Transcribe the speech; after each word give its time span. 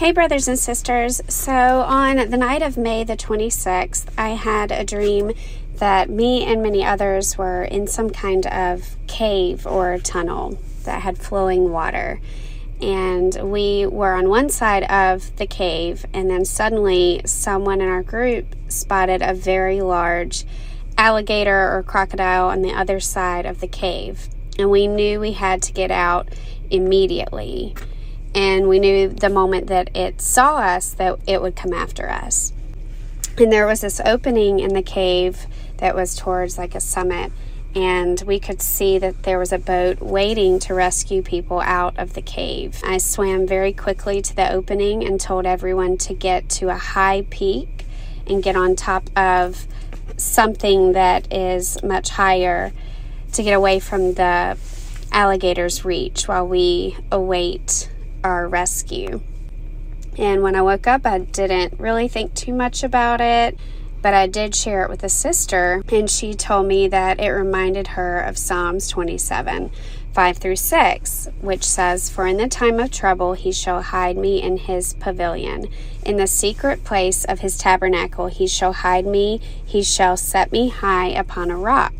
Hey, 0.00 0.12
brothers 0.12 0.48
and 0.48 0.58
sisters. 0.58 1.20
So, 1.28 1.52
on 1.52 2.30
the 2.30 2.38
night 2.38 2.62
of 2.62 2.78
May 2.78 3.04
the 3.04 3.18
26th, 3.18 4.06
I 4.16 4.30
had 4.30 4.72
a 4.72 4.82
dream 4.82 5.32
that 5.74 6.08
me 6.08 6.42
and 6.42 6.62
many 6.62 6.82
others 6.82 7.36
were 7.36 7.64
in 7.64 7.86
some 7.86 8.08
kind 8.08 8.46
of 8.46 8.96
cave 9.08 9.66
or 9.66 9.98
tunnel 9.98 10.58
that 10.84 11.02
had 11.02 11.18
flowing 11.18 11.70
water. 11.70 12.18
And 12.80 13.52
we 13.52 13.84
were 13.84 14.14
on 14.14 14.30
one 14.30 14.48
side 14.48 14.84
of 14.84 15.36
the 15.36 15.46
cave, 15.46 16.06
and 16.14 16.30
then 16.30 16.46
suddenly 16.46 17.20
someone 17.26 17.82
in 17.82 17.88
our 17.90 18.02
group 18.02 18.56
spotted 18.68 19.20
a 19.20 19.34
very 19.34 19.82
large 19.82 20.46
alligator 20.96 21.76
or 21.76 21.82
crocodile 21.82 22.46
on 22.46 22.62
the 22.62 22.72
other 22.72 23.00
side 23.00 23.44
of 23.44 23.60
the 23.60 23.68
cave. 23.68 24.30
And 24.58 24.70
we 24.70 24.86
knew 24.86 25.20
we 25.20 25.32
had 25.32 25.60
to 25.64 25.74
get 25.74 25.90
out 25.90 26.30
immediately 26.70 27.74
and 28.34 28.68
we 28.68 28.78
knew 28.78 29.08
the 29.08 29.28
moment 29.28 29.66
that 29.66 29.94
it 29.96 30.20
saw 30.20 30.56
us 30.56 30.92
that 30.94 31.18
it 31.26 31.42
would 31.42 31.56
come 31.56 31.72
after 31.72 32.08
us. 32.08 32.52
And 33.36 33.52
there 33.52 33.66
was 33.66 33.80
this 33.80 34.00
opening 34.04 34.60
in 34.60 34.74
the 34.74 34.82
cave 34.82 35.46
that 35.78 35.94
was 35.94 36.14
towards 36.14 36.58
like 36.58 36.74
a 36.74 36.80
summit, 36.80 37.32
and 37.74 38.20
we 38.26 38.38
could 38.38 38.60
see 38.60 38.98
that 38.98 39.22
there 39.22 39.38
was 39.38 39.52
a 39.52 39.58
boat 39.58 40.00
waiting 40.00 40.58
to 40.60 40.74
rescue 40.74 41.22
people 41.22 41.60
out 41.60 41.98
of 41.98 42.14
the 42.14 42.22
cave. 42.22 42.80
I 42.84 42.98
swam 42.98 43.46
very 43.46 43.72
quickly 43.72 44.20
to 44.22 44.36
the 44.36 44.52
opening 44.52 45.04
and 45.04 45.20
told 45.20 45.46
everyone 45.46 45.96
to 45.98 46.14
get 46.14 46.48
to 46.50 46.68
a 46.68 46.76
high 46.76 47.24
peak 47.30 47.86
and 48.26 48.42
get 48.42 48.56
on 48.56 48.76
top 48.76 49.08
of 49.16 49.66
something 50.16 50.92
that 50.92 51.32
is 51.32 51.82
much 51.82 52.10
higher 52.10 52.72
to 53.32 53.42
get 53.42 53.52
away 53.52 53.80
from 53.80 54.14
the 54.14 54.58
alligator's 55.12 55.84
reach 55.84 56.28
while 56.28 56.46
we 56.46 56.96
await 57.10 57.90
our 58.24 58.48
rescue. 58.48 59.20
And 60.18 60.42
when 60.42 60.54
I 60.54 60.62
woke 60.62 60.86
up, 60.86 61.06
I 61.06 61.18
didn't 61.18 61.78
really 61.78 62.08
think 62.08 62.34
too 62.34 62.52
much 62.52 62.82
about 62.82 63.20
it, 63.20 63.58
but 64.02 64.14
I 64.14 64.26
did 64.26 64.54
share 64.54 64.82
it 64.82 64.90
with 64.90 65.04
a 65.04 65.08
sister, 65.08 65.82
and 65.90 66.10
she 66.10 66.34
told 66.34 66.66
me 66.66 66.88
that 66.88 67.20
it 67.20 67.30
reminded 67.30 67.88
her 67.88 68.20
of 68.20 68.38
Psalms 68.38 68.88
27 68.88 69.70
5 70.12 70.38
through 70.38 70.56
6, 70.56 71.28
which 71.40 71.64
says, 71.64 72.10
For 72.10 72.26
in 72.26 72.36
the 72.36 72.48
time 72.48 72.80
of 72.80 72.90
trouble 72.90 73.34
he 73.34 73.52
shall 73.52 73.80
hide 73.80 74.16
me 74.16 74.42
in 74.42 74.56
his 74.56 74.94
pavilion. 74.94 75.68
In 76.04 76.16
the 76.16 76.26
secret 76.26 76.82
place 76.82 77.24
of 77.24 77.40
his 77.40 77.56
tabernacle 77.56 78.26
he 78.26 78.48
shall 78.48 78.72
hide 78.72 79.06
me, 79.06 79.40
he 79.64 79.82
shall 79.82 80.16
set 80.16 80.50
me 80.50 80.68
high 80.68 81.08
upon 81.08 81.50
a 81.50 81.56
rock. 81.56 81.92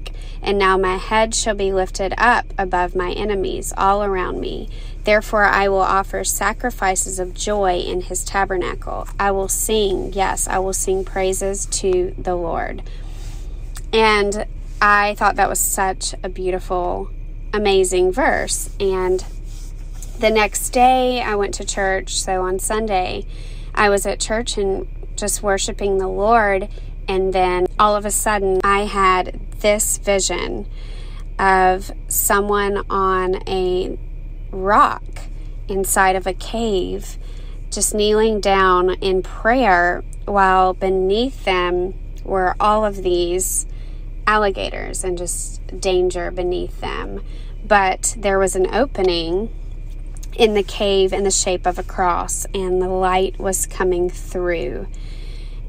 And 0.43 0.59
now 0.59 0.79
my 0.79 0.97
head 0.97 1.35
shall 1.35 1.55
be 1.55 1.73
lifted 1.73 2.15
up 2.17 2.47
above 2.57 2.95
my 2.95 3.13
enemies 3.13 3.73
all 3.77 4.03
around 4.03 4.41
me. 4.41 4.69
Therefore, 5.05 5.45
I 5.45 5.69
will 5.69 5.79
offer 5.81 6.25
sacrifices 6.25 7.19
of 7.19 7.35
joy 7.35 7.79
in 7.79 8.03
his 8.03 8.25
tabernacle. 8.25 9.09
I 9.19 9.31
will 9.33 9.49
sing, 9.49 10.13
yes, 10.13 10.49
I 10.49 10.59
will 10.59 10.73
sing 10.73 11.05
praises 11.05 11.67
to 11.67 12.15
the 12.19 12.35
Lord. 12.35 12.83
And 13.93 14.47
I 14.81 15.15
thought 15.15 15.37
that 15.37 15.49
was 15.49 15.59
such 15.59 16.15
a 16.23 16.29
beautiful, 16.29 17.11
amazing 17.53 18.13
verse. 18.13 18.71
And 18.79 19.25
the 20.19 20.31
next 20.31 20.71
day, 20.71 21.23
I 21.23 21.35
went 21.35 21.55
to 21.55 21.65
church. 21.65 22.21
So 22.21 22.43
on 22.43 22.59
Sunday, 22.59 23.27
I 23.75 23.89
was 23.89 24.07
at 24.07 24.21
church 24.21 24.57
and 24.57 24.87
just 25.17 25.43
worshiping 25.43 25.99
the 25.99 26.09
Lord. 26.09 26.69
And 27.09 27.33
then 27.33 27.67
all 27.79 27.97
of 27.97 28.05
a 28.05 28.11
sudden, 28.11 28.61
I 28.63 28.85
had 28.85 29.41
this 29.61 29.99
vision 29.99 30.69
of 31.39 31.91
someone 32.09 32.85
on 32.91 33.37
a 33.49 33.99
rock 34.51 35.03
inside 35.69 36.17
of 36.17 36.27
a 36.27 36.35
cave, 36.35 37.17
just 37.71 37.95
kneeling 37.95 38.41
down 38.41 38.91
in 38.95 39.23
prayer, 39.23 40.05
while 40.27 40.75
beneath 40.75 41.45
them 41.45 41.95
were 42.25 42.55
all 42.61 42.85
of 42.85 43.03
these 43.03 43.67
alligators 44.27 45.03
and 45.03 45.17
just 45.17 45.81
danger 45.81 46.31
beneath 46.31 46.81
them. 46.81 47.23
But 47.67 48.15
there 48.19 48.39
was 48.39 48.55
an 48.57 48.73
opening 48.75 49.49
in 50.35 50.55
the 50.55 50.63
cave 50.63 51.13
in 51.13 51.25
the 51.25 51.31
shape 51.31 51.67
of 51.67 51.79
a 51.79 51.83
cross, 51.83 52.47
and 52.55 52.81
the 52.81 52.89
light 52.89 53.39
was 53.39 53.67
coming 53.67 54.09
through. 54.09 54.87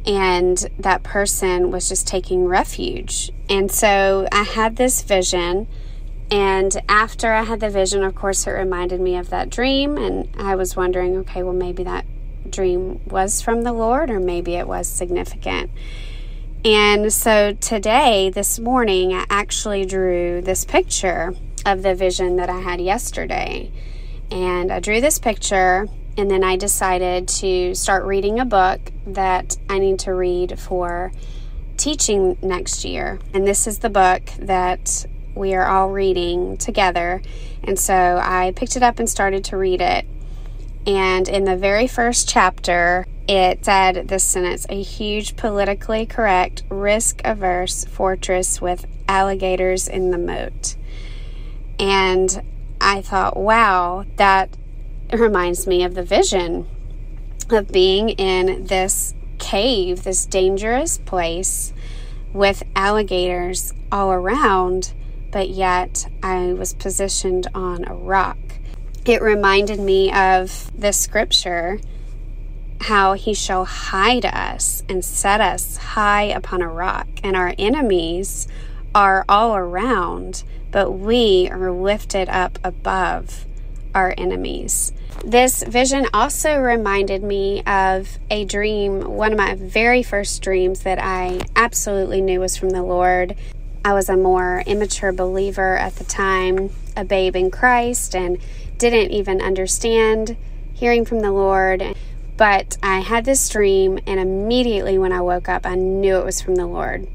And 0.06 0.66
that 0.80 1.04
person 1.04 1.72
was 1.72 1.88
just 1.88 2.08
taking 2.08 2.46
refuge. 2.46 3.32
And 3.50 3.72
so 3.72 4.28
I 4.32 4.44
had 4.44 4.76
this 4.76 5.02
vision 5.04 5.68
and 6.32 6.82
after 6.88 7.34
I 7.34 7.44
had 7.44 7.60
the 7.60 7.70
vision, 7.70 8.04
of 8.04 8.16
course, 8.16 8.48
it 8.48 8.52
reminded 8.52 9.02
me 9.02 9.18
of 9.18 9.30
that 9.32 9.50
dream. 9.50 9.98
And 9.98 10.30
I 10.38 10.56
was 10.56 10.78
wondering, 10.78 11.18
okay, 11.18 11.44
well, 11.44 11.54
maybe 11.54 11.84
that 11.84 12.06
dream 12.50 13.02
was 13.06 13.42
from 13.42 13.64
the 13.64 13.74
Lord, 13.74 14.10
or 14.10 14.20
maybe 14.20 14.56
it 14.56 14.66
was 14.66 14.88
significant. 14.88 15.70
And 16.64 17.12
so 17.12 17.54
today, 17.54 18.30
this 18.30 18.60
morning, 18.60 19.14
I 19.14 19.26
actually 19.30 19.86
drew 19.86 20.42
this 20.42 20.64
picture 20.64 21.34
of 21.66 21.84
the 21.84 21.94
vision 21.96 22.38
that 22.38 22.50
I 22.50 22.62
had 22.62 22.80
yesterday. 22.80 23.70
And 24.32 24.72
I 24.72 24.80
drew 24.80 25.02
this 25.02 25.20
picture, 25.20 25.90
and 26.18 26.30
then 26.30 26.44
I 26.44 26.56
decided 26.56 27.28
to 27.28 27.74
start 27.74 28.04
reading 28.04 28.40
a 28.40 28.46
book 28.46 28.92
that 29.08 29.58
I 29.70 29.80
need 29.80 30.00
to 30.00 30.14
read 30.14 30.60
for 30.60 31.12
teaching 31.78 32.38
next 32.42 32.84
year. 32.86 33.20
And 33.34 33.48
this 33.48 33.66
is 33.66 33.80
the 33.80 33.90
book 33.90 34.30
that 34.40 35.06
we 35.36 35.56
are 35.56 35.66
all 35.66 35.90
reading 35.90 36.58
together. 36.58 37.22
And 37.64 37.80
so 37.80 38.20
I 38.22 38.54
picked 38.56 38.76
it 38.76 38.84
up 38.84 39.00
and 39.00 39.10
started 39.10 39.44
to 39.46 39.58
read 39.58 39.82
it. 39.82 40.06
And 40.86 41.30
in 41.30 41.46
the 41.46 41.56
very 41.56 41.88
first 41.88 42.28
chapter, 42.28 43.06
it 43.28 43.64
said 43.64 44.08
this 44.08 44.24
sentence 44.24 44.66
a 44.68 44.82
huge 44.82 45.36
politically 45.38 46.06
correct, 46.06 46.64
risk 46.70 47.22
averse 47.24 47.86
fortress 47.86 48.60
with 48.60 48.86
alligators 49.08 49.88
in 49.88 50.12
the 50.12 50.18
moat. 50.18 50.76
And 51.80 52.44
I 52.82 53.02
thought, 53.02 53.38
wow, 53.38 54.06
that 54.18 54.58
reminds 55.20 55.68
me 55.68 55.84
of 55.84 55.96
the 55.96 56.04
vision 56.04 56.68
of 57.50 57.72
being 57.72 58.10
in 58.10 58.66
this 58.66 59.14
cave, 59.40 60.04
this 60.04 60.26
dangerous 60.26 60.98
place 61.00 61.74
with 62.34 62.64
alligators 62.76 63.74
all 63.92 64.12
around 64.12 64.94
but 65.32 65.50
yet 65.50 66.08
I 66.22 66.54
was 66.54 66.74
positioned 66.74 67.48
on 67.56 67.86
a 67.88 67.96
rock. 67.96 68.38
It 69.06 69.22
reminded 69.22 69.80
me 69.80 70.12
of 70.12 70.70
the 70.78 70.92
scripture 70.92 71.80
how 72.82 73.14
he 73.14 73.34
shall 73.34 73.66
hide 73.66 74.26
us 74.26 74.84
and 74.90 75.04
set 75.04 75.40
us 75.40 75.78
high 75.78 76.24
upon 76.24 76.62
a 76.62 76.68
rock, 76.68 77.08
and 77.24 77.36
our 77.36 77.54
enemies 77.58 78.48
are 78.94 79.24
all 79.30 79.56
around, 79.56 80.44
but 80.72 80.92
we 80.92 81.48
are 81.50 81.72
lifted 81.72 82.28
up 82.28 82.60
above 82.64 83.46
our 83.94 84.14
enemies. 84.18 84.92
This 85.24 85.64
vision 85.64 86.08
also 86.14 86.58
reminded 86.58 87.22
me 87.22 87.62
of 87.64 88.18
a 88.30 88.46
dream, 88.46 89.02
one 89.02 89.32
of 89.32 89.38
my 89.38 89.56
very 89.56 90.02
first 90.02 90.42
dreams 90.42 90.82
that 90.82 91.00
I 91.00 91.42
absolutely 91.56 92.22
knew 92.22 92.40
was 92.40 92.58
from 92.58 92.72
the 92.72 92.84
Lord. 92.84 93.36
I 93.84 93.94
was 93.94 94.10
a 94.10 94.18
more 94.18 94.64
immature 94.66 95.12
believer 95.12 95.78
at 95.78 95.96
the 95.96 96.04
time, 96.04 96.72
a 96.96 97.04
babe 97.04 97.36
in 97.36 97.52
Christ, 97.52 98.16
and 98.16 98.38
didn't 98.78 99.12
even 99.12 99.42
understand 99.42 100.38
hearing 100.74 101.06
from 101.06 101.20
the 101.20 101.32
Lord. 101.32 101.96
But 102.38 102.78
I 102.82 103.00
had 103.00 103.26
this 103.26 103.48
dream, 103.50 104.00
and 104.08 104.20
immediately 104.20 104.98
when 104.98 105.12
I 105.12 105.22
woke 105.22 105.48
up, 105.48 105.66
I 105.66 105.76
knew 105.76 106.18
it 106.18 106.26
was 106.26 106.42
from 106.42 106.56
the 106.56 106.66
Lord. 106.66 107.08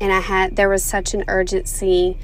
And 0.00 0.12
I 0.12 0.20
had, 0.20 0.56
there 0.56 0.68
was 0.68 0.82
such 0.82 1.14
an 1.14 1.24
urgency 1.28 2.16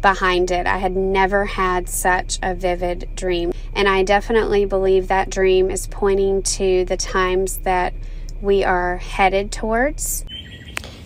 behind 0.00 0.50
it. 0.50 0.66
I 0.66 0.78
had 0.78 0.96
never 0.96 1.44
had 1.44 1.88
such 1.88 2.38
a 2.42 2.54
vivid 2.54 3.08
dream. 3.14 3.52
And 3.74 3.88
I 3.88 4.02
definitely 4.02 4.64
believe 4.64 5.08
that 5.08 5.30
dream 5.30 5.70
is 5.70 5.86
pointing 5.86 6.42
to 6.42 6.84
the 6.84 6.96
times 6.96 7.58
that 7.58 7.94
we 8.40 8.64
are 8.64 8.98
headed 8.98 9.52
towards. 9.52 10.24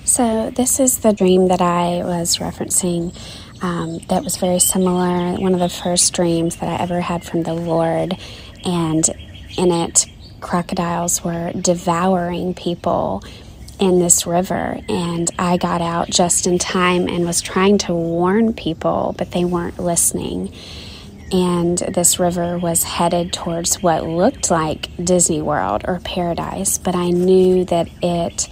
So, 0.04 0.50
this 0.50 0.78
is 0.78 0.98
the 0.98 1.12
dream 1.12 1.48
that 1.48 1.62
I 1.62 2.02
was 2.04 2.36
referencing 2.36 3.16
um, 3.62 3.98
that 4.08 4.22
was 4.22 4.36
very 4.36 4.58
similar. 4.58 5.38
One 5.40 5.54
of 5.54 5.60
the 5.60 5.70
first 5.70 6.12
dreams 6.12 6.56
that 6.56 6.68
I 6.68 6.82
ever 6.82 7.00
had 7.00 7.24
from 7.24 7.44
the 7.44 7.54
Lord. 7.54 8.16
And 8.64 9.08
in 9.56 9.72
it, 9.72 10.06
crocodiles 10.40 11.24
were 11.24 11.52
devouring 11.52 12.52
people 12.52 13.24
in 13.78 13.98
this 13.98 14.26
river. 14.26 14.80
And 14.88 15.30
I 15.38 15.56
got 15.56 15.80
out 15.80 16.10
just 16.10 16.46
in 16.46 16.58
time 16.58 17.08
and 17.08 17.24
was 17.24 17.40
trying 17.40 17.78
to 17.78 17.94
warn 17.94 18.52
people, 18.54 19.14
but 19.18 19.32
they 19.32 19.44
weren't 19.44 19.78
listening. 19.78 20.52
And 21.32 21.78
this 21.78 22.20
river 22.20 22.58
was 22.58 22.84
headed 22.84 23.32
towards 23.32 23.82
what 23.82 24.04
looked 24.04 24.50
like 24.50 24.88
Disney 25.02 25.42
World 25.42 25.84
or 25.86 25.98
paradise, 26.00 26.78
but 26.78 26.94
I 26.94 27.10
knew 27.10 27.64
that 27.64 27.88
it 28.02 28.48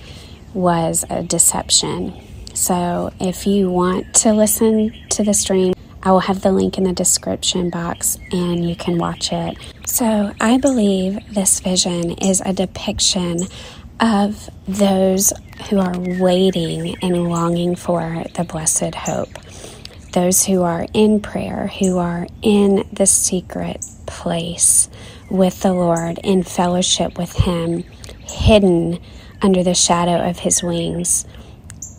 was 0.55 1.05
a 1.09 1.23
deception. 1.23 2.15
So 2.55 3.13
if 3.21 3.47
you 3.47 3.71
want 3.71 4.15
to 4.17 4.33
listen 4.33 4.93
to 5.11 5.23
the 5.23 5.35
stream, 5.35 5.75
I 6.03 6.11
will 6.11 6.21
have 6.21 6.43
the 6.43 6.51
link 6.51 6.79
in 6.79 6.85
the 6.85 6.93
description 6.93 7.71
box 7.71 8.19
and 8.33 8.69
you 8.69 8.75
can 8.75 8.99
watch 8.99 9.33
it. 9.33 9.57
So, 9.87 10.33
I 10.41 10.59
believe 10.59 11.19
this 11.33 11.61
vision 11.61 12.13
is 12.13 12.41
a 12.45 12.53
depiction 12.53 13.39
of 14.03 14.51
those 14.67 15.33
who 15.71 15.79
are 15.79 15.95
waiting 15.97 16.97
and 17.03 17.31
longing 17.31 17.77
for 17.77 18.25
the 18.35 18.45
blessed 18.45 18.97
hope. 18.97 19.31
Those 20.13 20.45
who 20.45 20.63
are 20.63 20.87
in 20.93 21.21
prayer, 21.21 21.69
who 21.69 21.99
are 21.99 22.27
in 22.43 22.87
the 22.93 23.07
secret 23.07 23.87
place 24.07 24.89
with 25.31 25.63
the 25.63 25.73
Lord, 25.73 26.19
in 26.25 26.43
fellowship 26.43 27.17
with 27.17 27.33
Him, 27.33 27.85
hidden 28.29 28.99
under 29.41 29.63
the 29.63 29.75
shadow 29.75 30.29
of 30.29 30.41
His 30.41 30.63
wings, 30.63 31.25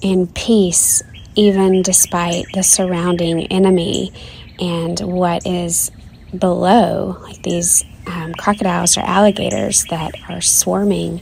in 0.01 0.27
peace, 0.27 1.01
even 1.35 1.81
despite 1.81 2.45
the 2.53 2.63
surrounding 2.63 3.47
enemy 3.47 4.11
and 4.59 5.00
what 5.00 5.47
is 5.47 5.89
below, 6.38 7.17
like 7.21 7.41
these 7.44 7.85
um, 8.07 8.33
crocodiles 8.33 8.97
or 8.97 9.01
alligators 9.01 9.85
that 9.85 10.13
are 10.29 10.41
swarming 10.41 11.21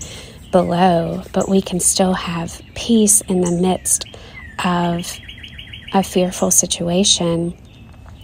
below, 0.52 1.24
but 1.34 1.50
we 1.50 1.62
can 1.62 1.80
still 1.80 2.14
have 2.14 2.62
peace 2.76 3.22
in 3.22 3.42
the 3.42 3.52
midst 3.52 4.06
of 4.64 5.18
a 5.94 6.04
fearful 6.04 6.52
situation. 6.52 7.58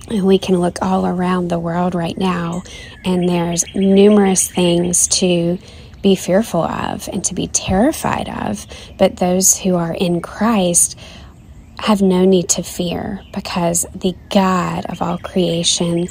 And 0.09 0.25
we 0.25 0.37
can 0.37 0.59
look 0.59 0.77
all 0.81 1.05
around 1.05 1.49
the 1.49 1.59
world 1.59 1.93
right 1.93 2.17
now, 2.17 2.63
and 3.03 3.27
there's 3.27 3.65
numerous 3.75 4.47
things 4.49 5.07
to 5.09 5.57
be 6.01 6.15
fearful 6.15 6.63
of 6.63 7.09
and 7.11 7.23
to 7.25 7.33
be 7.33 7.47
terrified 7.47 8.29
of. 8.29 8.65
But 8.97 9.17
those 9.17 9.57
who 9.57 9.75
are 9.75 9.93
in 9.93 10.21
Christ 10.21 10.97
have 11.79 12.01
no 12.01 12.25
need 12.25 12.49
to 12.49 12.63
fear 12.63 13.21
because 13.33 13.85
the 13.93 14.15
God 14.29 14.85
of 14.87 15.01
all 15.01 15.17
creation, 15.17 16.07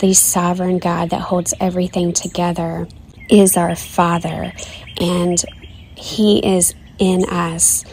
the 0.00 0.14
sovereign 0.14 0.78
God 0.78 1.10
that 1.10 1.20
holds 1.20 1.54
everything 1.60 2.12
together, 2.12 2.86
is 3.30 3.56
our 3.56 3.76
Father, 3.76 4.52
and 5.00 5.44
He 5.96 6.38
is 6.40 6.74
in 6.98 7.24
us 7.24 7.84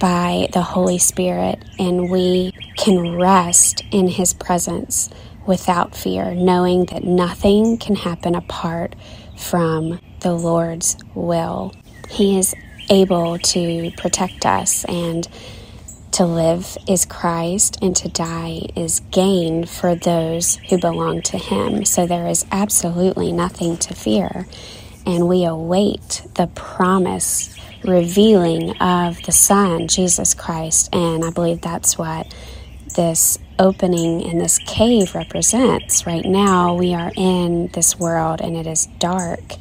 by 0.00 0.48
the 0.52 0.62
Holy 0.62 0.98
Spirit, 0.98 1.64
and 1.78 2.10
we 2.10 2.52
can 2.78 3.16
rest 3.16 3.84
in 3.92 4.08
His 4.08 4.34
presence 4.34 5.10
without 5.46 5.96
fear, 5.96 6.34
knowing 6.34 6.86
that 6.86 7.04
nothing 7.04 7.78
can 7.78 7.96
happen 7.96 8.34
apart 8.34 8.96
from 9.36 10.00
the 10.20 10.32
Lord's 10.34 10.96
will. 11.14 11.74
He 12.10 12.38
is 12.38 12.54
able 12.90 13.38
to 13.38 13.90
protect 13.96 14.46
us 14.46 14.84
and 14.86 15.28
to 16.20 16.26
live 16.26 16.76
is 16.86 17.06
Christ 17.06 17.78
and 17.80 17.96
to 17.96 18.06
die 18.06 18.66
is 18.76 19.00
gain 19.10 19.64
for 19.64 19.94
those 19.94 20.56
who 20.68 20.76
belong 20.76 21.22
to 21.22 21.38
Him. 21.38 21.86
So 21.86 22.06
there 22.06 22.26
is 22.26 22.44
absolutely 22.52 23.32
nothing 23.32 23.78
to 23.78 23.94
fear. 23.94 24.46
And 25.06 25.26
we 25.26 25.46
await 25.46 26.26
the 26.34 26.48
promise 26.48 27.58
revealing 27.84 28.76
of 28.82 29.22
the 29.22 29.32
Son, 29.32 29.88
Jesus 29.88 30.34
Christ. 30.34 30.94
And 30.94 31.24
I 31.24 31.30
believe 31.30 31.62
that's 31.62 31.96
what 31.96 32.34
this 32.96 33.38
opening 33.58 34.20
in 34.20 34.36
this 34.36 34.58
cave 34.58 35.14
represents. 35.14 36.06
Right 36.06 36.26
now, 36.26 36.74
we 36.74 36.92
are 36.92 37.12
in 37.16 37.68
this 37.68 37.98
world 37.98 38.42
and 38.42 38.58
it 38.58 38.66
is 38.66 38.88
dark 38.98 39.54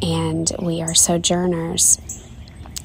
and 0.00 0.52
we 0.62 0.82
are 0.82 0.94
sojourners. 0.94 1.98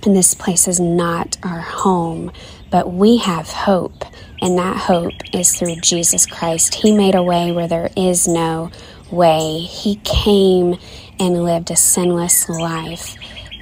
And 0.03 0.15
this 0.15 0.33
place 0.33 0.67
is 0.67 0.79
not 0.79 1.37
our 1.43 1.59
home, 1.59 2.31
but 2.71 2.91
we 2.91 3.17
have 3.17 3.49
hope, 3.49 4.03
and 4.41 4.57
that 4.57 4.77
hope 4.77 5.13
is 5.33 5.53
through 5.53 5.75
Jesus 5.81 6.25
Christ. 6.25 6.73
He 6.73 6.95
made 6.95 7.15
a 7.15 7.21
way 7.21 7.51
where 7.51 7.67
there 7.67 7.91
is 7.95 8.27
no 8.27 8.71
way. 9.11 9.59
He 9.59 9.97
came 9.97 10.77
and 11.19 11.43
lived 11.43 11.69
a 11.69 11.75
sinless 11.75 12.49
life. 12.49 13.15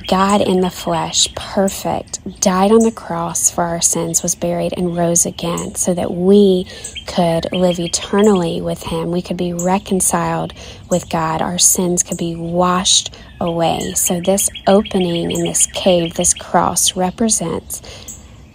God 0.07 0.41
in 0.41 0.61
the 0.61 0.71
flesh, 0.71 1.27
perfect, 1.35 2.41
died 2.41 2.71
on 2.71 2.79
the 2.79 2.91
cross 2.91 3.51
for 3.51 3.63
our 3.63 3.81
sins, 3.81 4.23
was 4.23 4.33
buried, 4.33 4.73
and 4.75 4.97
rose 4.97 5.25
again 5.27 5.75
so 5.75 5.93
that 5.93 6.11
we 6.11 6.65
could 7.05 7.51
live 7.51 7.79
eternally 7.79 8.59
with 8.59 8.81
Him. 8.81 9.11
We 9.11 9.21
could 9.21 9.37
be 9.37 9.53
reconciled 9.53 10.53
with 10.89 11.09
God. 11.11 11.43
Our 11.43 11.59
sins 11.59 12.01
could 12.01 12.17
be 12.17 12.35
washed 12.35 13.13
away. 13.39 13.93
So, 13.93 14.19
this 14.19 14.49
opening 14.65 15.29
in 15.29 15.43
this 15.43 15.67
cave, 15.67 16.15
this 16.15 16.33
cross, 16.33 16.95
represents 16.95 18.08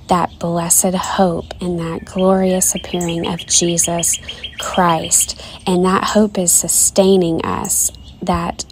that 0.09 0.39
blessed 0.39 0.95
hope 0.95 1.47
and 1.61 1.79
that 1.79 2.05
glorious 2.05 2.75
appearing 2.75 3.27
of 3.27 3.47
Jesus 3.47 4.19
Christ. 4.59 5.43
And 5.67 5.85
that 5.85 6.05
hope 6.05 6.39
is 6.39 6.53
sustaining 6.53 7.45
us. 7.45 7.91
That 8.23 8.65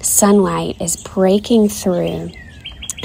sunlight 0.00 0.80
is 0.80 0.96
breaking 1.02 1.68
through, 1.68 2.30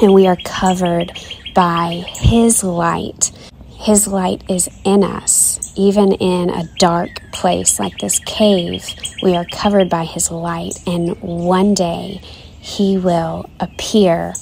and 0.02 0.14
we 0.14 0.28
are 0.28 0.38
covered 0.46 1.12
by 1.54 2.04
His 2.08 2.64
light. 2.64 3.32
His 3.72 4.08
light 4.08 4.44
is 4.50 4.70
in 4.84 5.04
us, 5.04 5.74
even 5.76 6.14
in 6.14 6.50
a 6.50 6.68
dark 6.80 7.10
place 7.32 7.80
like 7.80 7.98
this 8.00 8.20
cave. 8.20 8.84
We 9.22 9.36
are 9.36 9.46
covered 9.46 9.90
by 9.90 10.06
His 10.06 10.32
light, 10.32 10.74
and 10.88 11.20
one 11.22 11.74
day 11.74 12.22
He 12.60 12.98
will 12.98 13.50
appear 13.60 14.34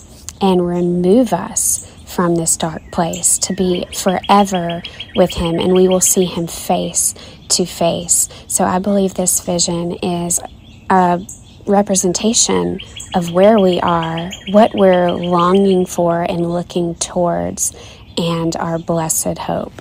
and 0.41 0.65
remove 0.65 1.33
us 1.33 1.92
from 2.13 2.35
this 2.35 2.55
dark 2.55 2.83
place 2.91 3.37
to 3.39 3.53
be 3.53 3.85
forever 3.93 4.83
with 5.15 5.33
Him, 5.33 5.59
and 5.59 5.73
we 5.73 5.87
will 5.87 6.01
see 6.01 6.25
Him 6.25 6.47
face 6.47 7.15
to 7.49 7.65
face. 7.65 8.29
So 8.47 8.63
I 8.63 8.79
believe 8.79 9.15
this 9.15 9.39
vision 9.41 9.93
is 10.03 10.39
a 10.89 11.19
representation 11.65 12.79
of 13.15 13.31
where 13.31 13.59
we 13.59 13.79
are, 13.79 14.29
what 14.51 14.75
we're 14.75 15.11
longing 15.11 15.85
for 15.85 16.21
and 16.21 16.51
looking 16.51 16.95
towards, 16.95 17.73
and 18.17 18.55
our 18.57 18.77
blessed 18.77 19.37
hope. 19.37 19.73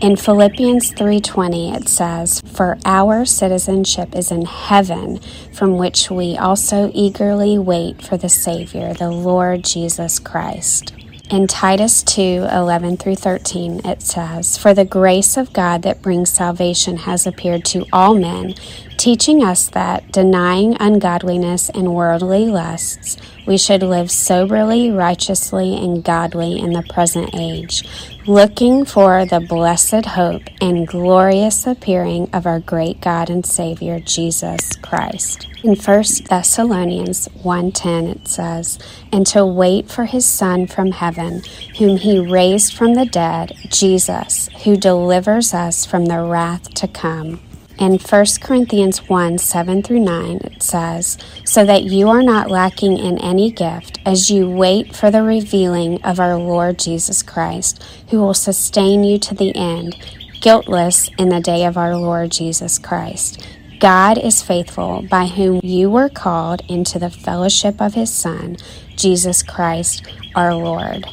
In 0.00 0.14
Philippians 0.14 0.92
3:20 0.92 1.72
it 1.74 1.88
says, 1.88 2.40
"For 2.46 2.78
our 2.84 3.24
citizenship 3.24 4.14
is 4.14 4.30
in 4.30 4.44
heaven, 4.44 5.18
from 5.52 5.76
which 5.76 6.08
we 6.10 6.36
also 6.38 6.90
eagerly 6.94 7.58
wait 7.58 8.00
for 8.00 8.16
the 8.16 8.28
Savior, 8.28 8.94
the 8.94 9.10
Lord 9.10 9.64
Jesus 9.64 10.20
Christ." 10.20 10.92
In 11.30 11.46
Titus 11.46 12.02
2 12.04 12.48
11 12.50 12.96
through 12.96 13.16
13, 13.16 13.82
it 13.84 14.00
says, 14.00 14.56
For 14.56 14.72
the 14.72 14.86
grace 14.86 15.36
of 15.36 15.52
God 15.52 15.82
that 15.82 16.00
brings 16.00 16.30
salvation 16.30 16.96
has 16.96 17.26
appeared 17.26 17.66
to 17.66 17.84
all 17.92 18.14
men, 18.14 18.54
teaching 18.98 19.42
us 19.42 19.68
that, 19.68 20.10
denying 20.12 20.76
ungodliness 20.80 21.70
and 21.70 21.94
worldly 21.94 22.46
lusts, 22.46 23.16
we 23.46 23.56
should 23.56 23.82
live 23.82 24.10
soberly, 24.10 24.90
righteously, 24.90 25.74
and 25.76 26.04
godly 26.04 26.58
in 26.58 26.72
the 26.72 26.82
present 26.82 27.30
age, 27.34 27.84
looking 28.26 28.84
for 28.84 29.24
the 29.24 29.40
blessed 29.40 30.04
hope 30.04 30.42
and 30.60 30.86
glorious 30.86 31.66
appearing 31.66 32.28
of 32.32 32.44
our 32.44 32.60
great 32.60 33.00
God 33.00 33.30
and 33.30 33.46
Savior, 33.46 34.00
Jesus 34.00 34.74
Christ. 34.82 35.46
In 35.62 35.76
1 35.76 36.26
Thessalonians 36.28 37.28
1:10 37.42 38.08
it 38.08 38.28
says, 38.28 38.78
"And 39.10 39.26
to 39.28 39.46
wait 39.46 39.88
for 39.90 40.04
his 40.04 40.26
son 40.26 40.66
from 40.66 40.92
heaven, 40.92 41.42
whom 41.78 41.96
he 41.96 42.18
raised 42.18 42.74
from 42.74 42.94
the 42.94 43.06
dead, 43.06 43.54
Jesus, 43.70 44.50
who 44.64 44.76
delivers 44.76 45.54
us 45.54 45.84
from 45.84 46.06
the 46.06 46.20
wrath 46.20 46.74
to 46.74 46.86
come." 46.86 47.40
In 47.78 47.96
1 47.96 48.26
Corinthians 48.42 49.08
1 49.08 49.38
7 49.38 49.82
through 49.84 50.00
9, 50.00 50.38
it 50.38 50.62
says, 50.64 51.16
So 51.44 51.64
that 51.64 51.84
you 51.84 52.08
are 52.08 52.24
not 52.24 52.50
lacking 52.50 52.98
in 52.98 53.18
any 53.18 53.52
gift 53.52 54.00
as 54.04 54.28
you 54.28 54.50
wait 54.50 54.96
for 54.96 55.12
the 55.12 55.22
revealing 55.22 56.02
of 56.02 56.18
our 56.18 56.36
Lord 56.36 56.80
Jesus 56.80 57.22
Christ, 57.22 57.80
who 58.10 58.18
will 58.18 58.34
sustain 58.34 59.04
you 59.04 59.16
to 59.20 59.34
the 59.34 59.54
end, 59.54 59.96
guiltless 60.40 61.08
in 61.18 61.28
the 61.28 61.40
day 61.40 61.64
of 61.64 61.76
our 61.76 61.96
Lord 61.96 62.32
Jesus 62.32 62.80
Christ. 62.80 63.46
God 63.78 64.18
is 64.18 64.42
faithful, 64.42 65.02
by 65.02 65.26
whom 65.26 65.60
you 65.62 65.88
were 65.88 66.08
called 66.08 66.62
into 66.68 66.98
the 66.98 67.10
fellowship 67.10 67.80
of 67.80 67.94
his 67.94 68.12
Son, 68.12 68.56
Jesus 68.96 69.44
Christ 69.44 70.04
our 70.34 70.52
Lord. 70.52 71.06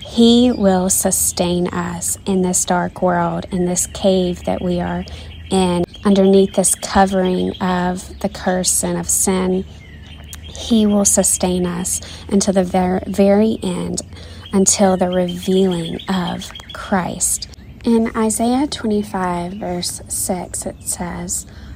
He 0.00 0.50
will 0.50 0.90
sustain 0.90 1.68
us 1.68 2.18
in 2.26 2.42
this 2.42 2.64
dark 2.64 3.02
world, 3.02 3.46
in 3.52 3.66
this 3.66 3.86
cave 3.86 4.42
that 4.44 4.62
we 4.62 4.80
are 4.80 5.04
and 5.50 5.86
underneath 6.04 6.54
this 6.54 6.74
covering 6.74 7.52
of 7.60 8.18
the 8.20 8.28
curse 8.28 8.82
and 8.84 8.98
of 8.98 9.08
sin, 9.08 9.64
He 10.42 10.86
will 10.86 11.04
sustain 11.04 11.66
us 11.66 12.00
until 12.28 12.54
the 12.54 12.64
ver- 12.64 13.02
very 13.06 13.58
end, 13.62 14.02
until 14.52 14.96
the 14.96 15.10
revealing 15.10 16.00
of 16.08 16.50
Christ. 16.72 17.48
In 17.84 18.10
Isaiah 18.16 18.66
25, 18.66 19.52
verse 19.54 20.02
6, 20.08 20.66
it 20.66 20.82
says, 20.82 21.46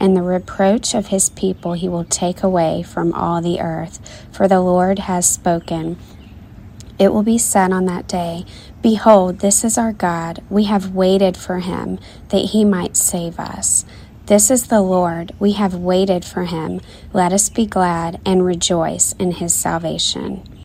and 0.00 0.16
the 0.16 0.22
reproach 0.22 0.94
of 0.94 1.08
his 1.08 1.30
people 1.30 1.74
he 1.74 1.88
will 1.88 2.04
take 2.04 2.42
away 2.42 2.82
from 2.82 3.12
all 3.12 3.40
the 3.40 3.60
earth. 3.60 4.00
For 4.32 4.48
the 4.48 4.60
Lord 4.60 5.00
has 5.00 5.28
spoken. 5.28 5.98
It 6.98 7.12
will 7.12 7.22
be 7.22 7.38
said 7.38 7.72
on 7.72 7.86
that 7.86 8.08
day, 8.08 8.44
Behold, 8.82 9.40
this 9.40 9.64
is 9.64 9.78
our 9.78 9.92
God. 9.92 10.42
We 10.50 10.64
have 10.64 10.94
waited 10.94 11.36
for 11.36 11.58
him 11.60 11.98
that 12.28 12.50
he 12.50 12.64
might 12.64 12.96
save 12.96 13.40
us. 13.40 13.84
This 14.26 14.50
is 14.50 14.68
the 14.68 14.80
Lord. 14.80 15.32
We 15.38 15.52
have 15.52 15.74
waited 15.74 16.24
for 16.24 16.44
him. 16.44 16.80
Let 17.12 17.32
us 17.32 17.48
be 17.48 17.66
glad 17.66 18.20
and 18.24 18.44
rejoice 18.44 19.12
in 19.18 19.32
his 19.32 19.54
salvation. 19.54 20.42